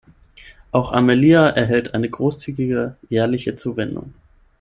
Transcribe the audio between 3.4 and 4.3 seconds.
Zuwendung.